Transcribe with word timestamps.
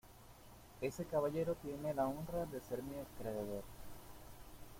este 0.81 1.05
caballero 1.05 1.53
tiene 1.61 1.93
la 1.93 2.07
honra 2.07 2.47
de 2.47 2.59
ser 2.59 2.81
mi 2.81 2.95
acreedor. 2.97 3.61